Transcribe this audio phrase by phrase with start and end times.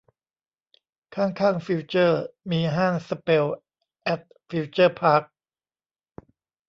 [1.15, 3.57] ข้างข้างฟิวเจอร์ มีห้างสเปลล์
[4.01, 5.23] แอท ฟิวเจอร์พาร์ค